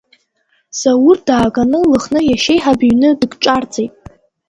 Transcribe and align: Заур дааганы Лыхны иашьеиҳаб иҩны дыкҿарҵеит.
Заур 0.79 1.17
дааганы 1.27 1.79
Лыхны 1.91 2.19
иашьеиҳаб 2.25 2.79
иҩны 2.85 3.09
дыкҿарҵеит. 3.19 3.93